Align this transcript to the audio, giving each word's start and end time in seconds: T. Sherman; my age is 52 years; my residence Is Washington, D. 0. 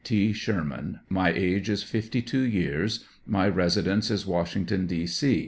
T. 0.03 0.33
Sherman; 0.33 0.99
my 1.09 1.31
age 1.31 1.69
is 1.69 1.83
52 1.83 2.39
years; 2.41 3.05
my 3.27 3.47
residence 3.47 4.09
Is 4.09 4.25
Washington, 4.25 4.87
D. 4.87 5.05
0. 5.05 5.39